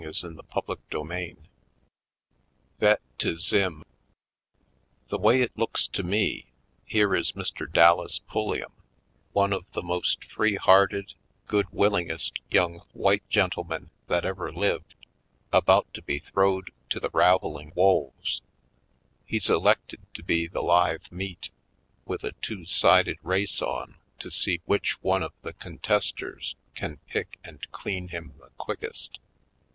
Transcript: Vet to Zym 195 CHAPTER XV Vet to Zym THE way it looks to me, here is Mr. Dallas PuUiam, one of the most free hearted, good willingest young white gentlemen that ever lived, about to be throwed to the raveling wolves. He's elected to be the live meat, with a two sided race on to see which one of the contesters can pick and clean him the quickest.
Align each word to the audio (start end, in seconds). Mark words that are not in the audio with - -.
Vet 0.01 0.17
to 0.17 0.17
Zym 0.17 0.63
195 0.71 1.43
CHAPTER 1.43 1.43
XV 1.45 2.79
Vet 2.79 3.19
to 3.19 3.35
Zym 3.37 3.83
THE 5.09 5.19
way 5.19 5.43
it 5.43 5.55
looks 5.55 5.85
to 5.89 6.01
me, 6.01 6.47
here 6.87 7.13
is 7.13 7.33
Mr. 7.33 7.71
Dallas 7.71 8.19
PuUiam, 8.27 8.71
one 9.33 9.53
of 9.53 9.65
the 9.73 9.83
most 9.83 10.23
free 10.25 10.55
hearted, 10.55 11.13
good 11.45 11.67
willingest 11.71 12.31
young 12.49 12.79
white 12.93 13.21
gentlemen 13.29 13.91
that 14.07 14.25
ever 14.25 14.51
lived, 14.51 14.95
about 15.53 15.93
to 15.93 16.01
be 16.01 16.17
throwed 16.17 16.71
to 16.89 16.99
the 16.99 17.11
raveling 17.13 17.71
wolves. 17.75 18.41
He's 19.27 19.51
elected 19.51 19.99
to 20.15 20.23
be 20.23 20.47
the 20.47 20.63
live 20.63 21.11
meat, 21.11 21.51
with 22.05 22.23
a 22.23 22.31
two 22.41 22.65
sided 22.65 23.19
race 23.21 23.61
on 23.61 23.97
to 24.17 24.31
see 24.31 24.61
which 24.65 24.99
one 25.03 25.21
of 25.21 25.33
the 25.43 25.53
contesters 25.53 26.55
can 26.73 26.97
pick 27.05 27.37
and 27.43 27.71
clean 27.71 28.07
him 28.07 28.33
the 28.39 28.49
quickest. 28.57 29.19